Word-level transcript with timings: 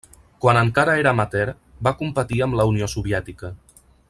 Quan 0.45 0.59
encara 0.61 0.95
era 1.01 1.13
amateur 1.17 1.47
va 1.89 1.95
competir 2.01 2.43
amb 2.47 2.61
la 2.61 2.69
Unió 2.75 2.93
Soviètica. 2.99 3.57